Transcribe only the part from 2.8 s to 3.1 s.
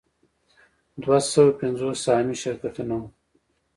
هم وو